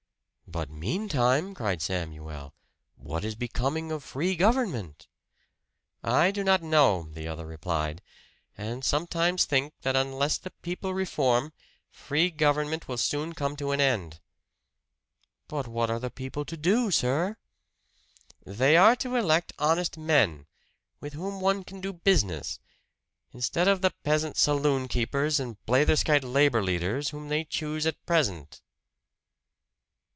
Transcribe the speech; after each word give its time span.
"But 0.51 0.69
meantime," 0.69 1.55
cried 1.55 1.81
Samuel, 1.81 2.53
"what 2.97 3.23
is 3.23 3.35
becoming 3.35 3.89
of 3.89 4.03
free 4.03 4.35
government?" 4.35 5.07
"I 6.03 6.29
do 6.29 6.43
not 6.43 6.61
know," 6.61 7.07
the 7.09 7.25
other 7.25 7.45
replied. 7.47 8.01
"I 8.57 8.77
sometimes 8.81 9.45
think 9.45 9.73
that 9.83 9.95
unless 9.95 10.37
the 10.37 10.51
people 10.61 10.93
reform, 10.93 11.53
free 11.89 12.29
government 12.31 12.89
will 12.89 12.97
soon 12.97 13.31
come 13.31 13.55
to 13.55 13.71
an 13.71 13.79
end." 13.79 14.19
"But 15.47 15.69
what 15.69 15.89
are 15.89 15.99
the 15.99 16.11
people 16.11 16.43
to 16.43 16.57
do, 16.57 16.91
sir?" 16.91 17.37
"They 18.45 18.75
are 18.75 18.97
to 18.97 19.15
elect 19.15 19.53
honest 19.57 19.97
men, 19.97 20.47
with 20.99 21.13
whom 21.13 21.39
one 21.39 21.63
can 21.63 21.79
do 21.79 21.93
business 21.93 22.59
instead 23.31 23.69
of 23.69 23.79
the 23.79 23.91
peasant 24.03 24.35
saloon 24.35 24.89
keepers 24.89 25.39
and 25.39 25.65
blatherskite 25.65 26.25
labor 26.25 26.61
leaders 26.61 27.11
whom 27.11 27.29
they 27.29 27.45
choose 27.45 27.85
at 27.85 28.05
present." 28.05 28.59